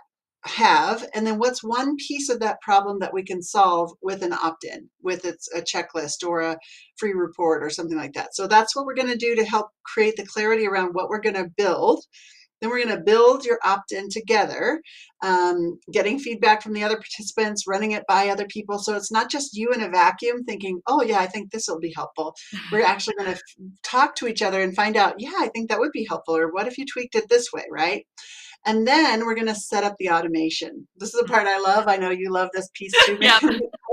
have 0.45 1.05
and 1.13 1.27
then 1.27 1.37
what's 1.37 1.63
one 1.63 1.97
piece 1.97 2.29
of 2.29 2.39
that 2.39 2.61
problem 2.61 2.99
that 2.99 3.13
we 3.13 3.23
can 3.23 3.41
solve 3.41 3.91
with 4.01 4.23
an 4.23 4.31
opt-in 4.31 4.89
with 5.03 5.25
it's 5.25 5.49
a 5.53 5.61
checklist 5.61 6.25
or 6.25 6.39
a 6.39 6.57
free 6.97 7.11
report 7.11 7.61
or 7.61 7.69
something 7.69 7.97
like 7.97 8.13
that 8.13 8.33
so 8.33 8.47
that's 8.47 8.73
what 8.73 8.85
we're 8.85 8.95
going 8.95 9.11
to 9.11 9.17
do 9.17 9.35
to 9.35 9.43
help 9.43 9.67
create 9.83 10.15
the 10.15 10.25
clarity 10.25 10.65
around 10.65 10.93
what 10.93 11.09
we're 11.09 11.19
going 11.19 11.35
to 11.35 11.51
build 11.57 12.05
then 12.61 12.69
we're 12.69 12.83
going 12.83 12.95
to 12.95 13.03
build 13.03 13.45
your 13.45 13.59
opt-in 13.63 14.09
together 14.09 14.81
um, 15.21 15.79
getting 15.91 16.19
feedback 16.19 16.61
from 16.61 16.73
the 16.73 16.83
other 16.83 16.95
participants 16.95 17.67
running 17.67 17.91
it 17.91 18.03
by 18.07 18.29
other 18.29 18.45
people 18.47 18.79
so 18.79 18.95
it's 18.95 19.11
not 19.11 19.29
just 19.29 19.55
you 19.55 19.71
in 19.71 19.81
a 19.81 19.89
vacuum 19.89 20.43
thinking 20.43 20.81
oh 20.87 21.01
yeah 21.01 21.19
i 21.19 21.25
think 21.25 21.51
this 21.51 21.67
will 21.67 21.79
be 21.79 21.93
helpful 21.95 22.35
we're 22.71 22.83
actually 22.83 23.15
going 23.15 23.33
to 23.33 23.41
talk 23.83 24.15
to 24.15 24.27
each 24.27 24.41
other 24.41 24.61
and 24.61 24.75
find 24.75 24.95
out 24.95 25.15
yeah 25.19 25.33
i 25.39 25.49
think 25.53 25.69
that 25.69 25.79
would 25.79 25.91
be 25.91 26.05
helpful 26.07 26.35
or 26.35 26.51
what 26.51 26.67
if 26.67 26.77
you 26.77 26.85
tweaked 26.85 27.15
it 27.15 27.29
this 27.29 27.49
way 27.53 27.65
right 27.71 28.05
and 28.65 28.87
then 28.87 29.25
we're 29.25 29.35
going 29.35 29.47
to 29.47 29.55
set 29.55 29.83
up 29.83 29.95
the 29.97 30.09
automation. 30.09 30.87
This 30.97 31.13
is 31.13 31.21
the 31.21 31.27
part 31.27 31.47
I 31.47 31.59
love. 31.59 31.87
I 31.87 31.95
know 31.95 32.09
you 32.09 32.29
love 32.29 32.49
this 32.53 32.69
piece 32.73 32.91
too. 33.05 33.17
yeah. 33.21 33.39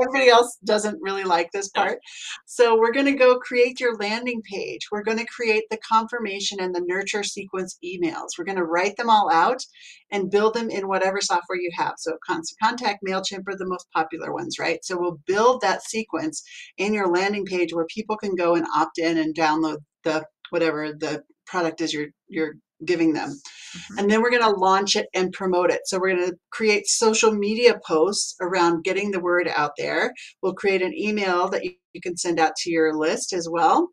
Everybody 0.01 0.31
else 0.31 0.59
doesn't 0.65 1.01
really 1.01 1.25
like 1.25 1.51
this 1.53 1.69
part. 1.71 1.99
So 2.47 2.79
we're 2.79 2.93
going 2.93 3.07
to 3.07 3.13
go 3.13 3.39
create 3.39 3.81
your 3.81 3.97
landing 3.97 4.43
page. 4.51 4.81
We're 4.91 5.03
going 5.03 5.19
to 5.19 5.27
create 5.27 5.65
the 5.71 5.79
confirmation 5.79 6.59
and 6.61 6.75
the 6.75 6.85
nurture 6.87 7.23
sequence 7.23 7.79
emails. 7.85 8.31
We're 8.39 8.45
going 8.45 8.59
to 8.59 8.65
write 8.65 8.97
them 8.97 9.11
all 9.11 9.31
out 9.33 9.63
and 10.11 10.31
build 10.31 10.55
them 10.55 10.71
in 10.71 10.89
whatever 10.89 11.21
software 11.21 11.59
you 11.59 11.71
have. 11.77 11.95
So 11.99 12.19
Constant 12.27 12.59
Contact, 12.63 13.05
MailChimp 13.07 13.49
are 13.49 13.57
the 13.57 13.67
most 13.67 13.87
popular 13.93 14.33
ones, 14.33 14.59
right? 14.59 14.85
So 14.85 14.97
we'll 14.99 15.21
build 15.27 15.61
that 15.61 15.83
sequence 15.83 16.43
in 16.79 16.95
your 16.95 17.09
landing 17.09 17.45
page 17.45 17.73
where 17.73 17.87
people 17.87 18.17
can 18.17 18.35
go 18.35 18.55
and 18.55 18.67
opt 18.75 18.99
in 18.99 19.19
and 19.19 19.35
download 19.35 19.79
the 20.05 20.25
whatever 20.51 20.93
the 20.93 21.23
product 21.47 21.81
is 21.81 21.93
you're 21.93 22.09
you're 22.29 22.55
giving 22.85 23.13
them. 23.13 23.31
Mm-hmm. 23.31 23.99
And 23.99 24.11
then 24.11 24.23
we're 24.23 24.31
going 24.31 24.43
to 24.43 24.61
launch 24.61 24.97
it 24.97 25.07
and 25.15 25.33
promote 25.33 25.71
it. 25.71 25.83
So 25.85 25.99
we're 25.99 26.15
going 26.15 26.31
to 26.31 26.37
create 26.51 26.87
social 26.87 27.33
media 27.33 27.81
posts 27.87 28.37
around 28.41 28.85
getting 28.85 29.11
the 29.11 29.21
word 29.21 29.49
out 29.55 29.73
there. 29.79 30.13
We'll 30.43 30.55
create 30.55 30.83
an 30.83 30.95
email 30.97 31.49
that 31.49 31.65
you, 31.65 31.73
you 31.93 32.01
can 32.01 32.17
send 32.17 32.39
out 32.39 32.57
to 32.57 32.71
your 32.71 32.95
list 32.95 33.33
as 33.33 33.49
well. 33.51 33.89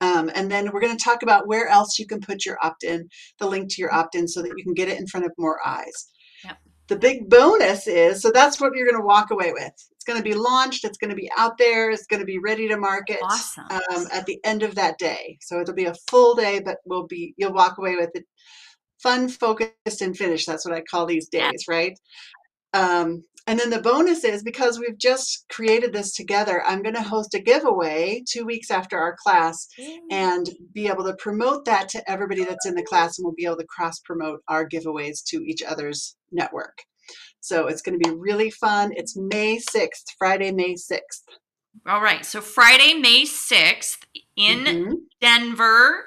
Um, 0.00 0.30
and 0.34 0.50
then 0.50 0.70
we're 0.70 0.80
going 0.80 0.96
to 0.96 1.04
talk 1.04 1.22
about 1.22 1.48
where 1.48 1.66
else 1.66 1.98
you 1.98 2.06
can 2.06 2.20
put 2.20 2.46
your 2.46 2.56
opt 2.62 2.84
in, 2.84 3.08
the 3.40 3.48
link 3.48 3.68
to 3.70 3.80
your 3.80 3.92
opt 3.92 4.14
in, 4.14 4.28
so 4.28 4.42
that 4.42 4.52
you 4.56 4.62
can 4.62 4.74
get 4.74 4.88
it 4.88 4.98
in 4.98 5.08
front 5.08 5.26
of 5.26 5.32
more 5.36 5.58
eyes. 5.66 6.08
The 6.88 6.96
big 6.96 7.28
bonus 7.28 7.86
is 7.86 8.22
so 8.22 8.30
that's 8.30 8.60
what 8.60 8.72
you're 8.74 8.86
going 8.86 9.00
to 9.00 9.06
walk 9.06 9.30
away 9.30 9.52
with 9.52 9.72
It's 9.92 10.04
going 10.06 10.18
to 10.18 10.24
be 10.24 10.34
launched. 10.34 10.84
It's 10.84 10.98
going 10.98 11.10
to 11.10 11.16
be 11.16 11.30
out 11.36 11.58
there. 11.58 11.90
It's 11.90 12.06
going 12.06 12.20
to 12.20 12.26
be 12.26 12.38
ready 12.38 12.66
to 12.68 12.78
market 12.78 13.18
awesome. 13.22 13.66
um, 13.70 14.06
at 14.12 14.24
the 14.26 14.40
end 14.44 14.62
of 14.62 14.74
that 14.76 14.98
day. 14.98 15.38
So 15.42 15.60
it'll 15.60 15.74
be 15.74 15.84
a 15.84 15.94
full 16.08 16.34
day, 16.34 16.60
but 16.60 16.78
we'll 16.86 17.06
be 17.06 17.34
you'll 17.36 17.52
walk 17.52 17.78
away 17.78 17.96
with 17.96 18.10
it 18.14 18.24
fun, 19.02 19.28
focused, 19.28 20.00
and 20.00 20.16
finished. 20.16 20.46
That's 20.46 20.64
what 20.64 20.74
I 20.74 20.82
call 20.82 21.06
these 21.06 21.28
days, 21.28 21.64
yeah. 21.68 21.74
right? 21.74 21.98
Um, 22.74 23.24
and 23.48 23.58
then 23.58 23.70
the 23.70 23.80
bonus 23.80 24.24
is 24.24 24.42
because 24.42 24.78
we've 24.78 24.98
just 24.98 25.46
created 25.48 25.94
this 25.94 26.12
together, 26.12 26.62
I'm 26.66 26.82
going 26.82 26.94
to 26.94 27.02
host 27.02 27.34
a 27.34 27.38
giveaway 27.38 28.22
two 28.28 28.44
weeks 28.44 28.70
after 28.70 28.98
our 28.98 29.16
class 29.16 29.66
and 30.10 30.50
be 30.74 30.86
able 30.86 31.04
to 31.04 31.14
promote 31.14 31.64
that 31.64 31.88
to 31.88 32.10
everybody 32.10 32.44
that's 32.44 32.66
in 32.66 32.74
the 32.74 32.82
class, 32.82 33.18
and 33.18 33.24
we'll 33.24 33.34
be 33.34 33.46
able 33.46 33.56
to 33.56 33.64
cross 33.64 34.00
promote 34.00 34.42
our 34.48 34.68
giveaways 34.68 35.24
to 35.28 35.38
each 35.38 35.62
other's 35.62 36.14
network. 36.30 36.82
So 37.40 37.68
it's 37.68 37.80
going 37.80 37.98
to 37.98 38.06
be 38.10 38.14
really 38.14 38.50
fun. 38.50 38.92
It's 38.94 39.16
May 39.16 39.56
6th, 39.58 40.04
Friday, 40.18 40.52
May 40.52 40.74
6th. 40.74 41.22
All 41.86 42.02
right. 42.02 42.26
So 42.26 42.42
Friday, 42.42 42.94
May 42.94 43.22
6th 43.22 43.98
in 44.36 44.58
mm-hmm. 44.64 44.92
Denver. 45.22 46.04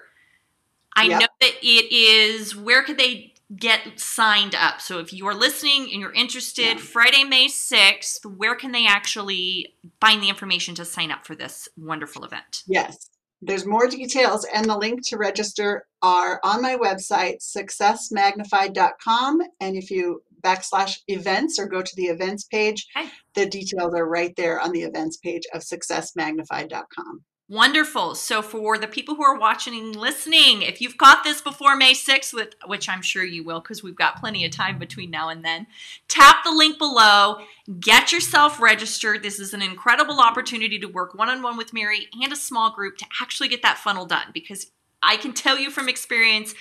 I 0.95 1.05
yep. 1.05 1.21
know 1.21 1.27
that 1.39 1.53
it 1.63 1.91
is, 1.91 2.55
where 2.55 2.83
could 2.83 2.99
they 2.99 3.30
get 3.55 3.99
signed 3.99 4.55
up? 4.55 4.81
So 4.81 4.99
if 4.99 5.13
you 5.13 5.27
are 5.27 5.35
listening 5.35 5.89
and 5.91 6.01
you're 6.01 6.13
interested, 6.13 6.77
yeah. 6.77 6.77
Friday, 6.77 7.23
May 7.23 7.47
6th, 7.47 8.25
where 8.25 8.55
can 8.55 8.71
they 8.71 8.85
actually 8.85 9.73
find 9.99 10.21
the 10.21 10.29
information 10.29 10.75
to 10.75 10.85
sign 10.85 11.11
up 11.11 11.25
for 11.25 11.35
this 11.35 11.67
wonderful 11.77 12.23
event? 12.23 12.63
Yes. 12.67 13.09
There's 13.43 13.65
more 13.65 13.87
details 13.87 14.45
and 14.53 14.65
the 14.65 14.77
link 14.77 14.99
to 15.07 15.17
register 15.17 15.87
are 16.03 16.39
on 16.43 16.61
my 16.61 16.77
website, 16.77 17.37
successmagnified.com. 17.41 19.41
And 19.59 19.75
if 19.75 19.89
you 19.89 20.21
backslash 20.41 20.97
events 21.07 21.59
or 21.59 21.67
go 21.67 21.81
to 21.81 21.95
the 21.95 22.05
events 22.05 22.45
page. 22.45 22.87
Okay. 22.97 23.09
The 23.35 23.47
details 23.47 23.93
are 23.93 24.07
right 24.07 24.35
there 24.35 24.59
on 24.59 24.71
the 24.71 24.81
events 24.81 25.17
page 25.17 25.43
of 25.53 25.61
successmagnified.com. 25.61 27.23
Wonderful. 27.51 28.15
So, 28.15 28.41
for 28.41 28.77
the 28.77 28.87
people 28.87 29.15
who 29.15 29.25
are 29.25 29.37
watching 29.37 29.77
and 29.77 29.93
listening, 29.93 30.61
if 30.61 30.79
you've 30.79 30.95
caught 30.95 31.25
this 31.25 31.41
before 31.41 31.75
May 31.75 31.91
6th, 31.91 32.33
with, 32.33 32.55
which 32.65 32.87
I'm 32.87 33.01
sure 33.01 33.25
you 33.25 33.43
will 33.43 33.59
because 33.59 33.83
we've 33.83 33.93
got 33.93 34.21
plenty 34.21 34.45
of 34.45 34.51
time 34.51 34.79
between 34.79 35.11
now 35.11 35.27
and 35.27 35.43
then, 35.43 35.67
tap 36.07 36.45
the 36.45 36.51
link 36.51 36.77
below, 36.77 37.39
get 37.81 38.13
yourself 38.13 38.61
registered. 38.61 39.21
This 39.21 39.37
is 39.37 39.53
an 39.53 39.61
incredible 39.61 40.21
opportunity 40.21 40.79
to 40.79 40.85
work 40.85 41.13
one 41.13 41.27
on 41.27 41.41
one 41.41 41.57
with 41.57 41.73
Mary 41.73 42.07
and 42.23 42.31
a 42.31 42.37
small 42.37 42.71
group 42.71 42.97
to 42.99 43.05
actually 43.21 43.49
get 43.49 43.63
that 43.63 43.77
funnel 43.77 44.05
done 44.05 44.27
because 44.33 44.67
I 45.03 45.17
can 45.17 45.33
tell 45.33 45.59
you 45.59 45.69
from 45.69 45.89
experience, 45.89 46.55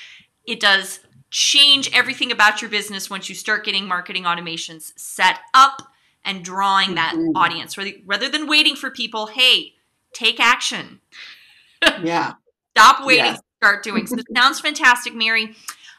it 0.44 0.58
does 0.58 0.98
change 1.30 1.88
everything 1.94 2.32
about 2.32 2.60
your 2.60 2.68
business 2.68 3.08
once 3.08 3.28
you 3.28 3.36
start 3.36 3.64
getting 3.64 3.86
marketing 3.86 4.24
automations 4.24 4.92
set 4.98 5.38
up 5.54 5.92
and 6.24 6.44
drawing 6.44 6.96
that 6.96 7.14
mm-hmm. 7.14 7.36
audience 7.36 7.78
rather, 7.78 7.92
rather 8.04 8.28
than 8.28 8.48
waiting 8.48 8.74
for 8.74 8.90
people 8.90 9.26
hey 9.26 9.74
take 10.12 10.40
action 10.40 11.00
yeah 12.02 12.34
stop 12.76 13.04
waiting 13.04 13.24
yeah. 13.24 13.36
start 13.62 13.82
doing 13.82 14.06
so 14.06 14.16
sounds 14.36 14.60
fantastic 14.60 15.14
mary 15.14 15.54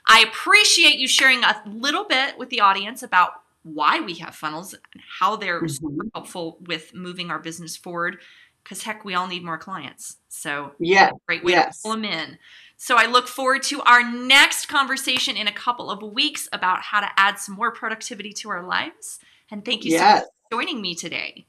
i 0.08 0.20
appreciate 0.22 0.98
you 0.98 1.08
sharing 1.08 1.44
a 1.44 1.64
little 1.66 2.06
bit 2.06 2.38
with 2.38 2.50
the 2.50 2.60
audience 2.60 3.04
about 3.04 3.32
why 3.64 4.00
we 4.00 4.16
have 4.16 4.34
funnels 4.34 4.74
and 4.74 5.04
how 5.20 5.36
they're 5.36 5.62
mm-hmm. 5.62 6.08
helpful 6.14 6.58
with 6.66 6.94
moving 6.94 7.30
our 7.30 7.40
business 7.40 7.78
forward 7.78 8.18
because 8.64 8.84
heck 8.84 9.06
we 9.06 9.14
all 9.14 9.28
need 9.28 9.44
more 9.44 9.58
clients 9.58 10.18
so 10.30 10.72
yeah 10.80 11.12
great 11.28 11.44
way 11.44 11.54
yes. 11.54 11.78
to 11.78 11.84
pull 11.84 11.92
them 11.92 12.06
in 12.06 12.38
So 12.84 12.96
I 12.98 13.06
look 13.06 13.28
forward 13.28 13.62
to 13.66 13.84
our 13.84 14.02
next 14.02 14.66
conversation 14.66 15.38
in 15.38 15.48
a 15.48 15.52
couple 15.52 15.92
of 15.92 16.02
weeks 16.02 16.50
about 16.52 16.82
how 16.82 17.00
to 17.00 17.12
add 17.16 17.38
some 17.38 17.54
more 17.54 17.72
productivity 17.72 18.34
to 18.34 18.50
our 18.50 18.66
lives. 18.66 19.20
And 19.52 19.64
thank 19.64 19.86
you 19.86 19.92
yes. 19.92 20.02
so 20.02 20.16
much 20.16 20.24
for 20.24 20.58
joining 20.58 20.82
me 20.82 20.96
today. 20.96 21.46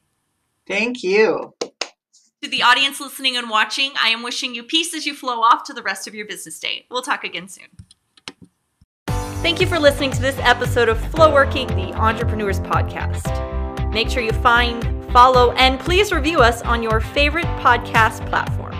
Thank 0.66 1.02
you. 1.02 1.54
To 2.43 2.49
the 2.49 2.63
audience 2.65 2.99
listening 3.01 3.37
and 3.37 3.49
watching, 3.49 3.93
I 4.03 4.09
am 4.09 4.25
wishing 4.25 4.53
you 4.53 4.65
peace 4.65 4.95
as 4.95 5.07
you 5.07 5.15
flow 5.15 5.43
off 5.43 5.63
to 5.65 5.73
the 5.73 5.83
rest 5.83 6.09
of 6.09 6.15
your 6.15 6.27
business 6.27 6.59
day. 6.59 6.87
We'll 6.91 7.01
talk 7.01 7.23
again 7.23 7.47
soon. 7.47 7.69
Thank 9.43 9.61
you 9.61 9.67
for 9.69 9.79
listening 9.79 10.11
to 10.11 10.21
this 10.21 10.37
episode 10.41 10.89
of 10.89 10.99
Flow 11.13 11.33
Working, 11.33 11.69
the 11.69 11.93
Entrepreneurs 11.93 12.59
Podcast. 12.59 13.93
Make 13.93 14.11
sure 14.11 14.25
you 14.25 14.33
find, 14.33 14.83
follow, 15.13 15.53
and 15.53 15.79
please 15.79 16.11
review 16.11 16.41
us 16.41 16.63
on 16.63 16.83
your 16.83 16.99
favorite 16.99 17.47
podcast 17.61 18.29
platform. 18.29 18.73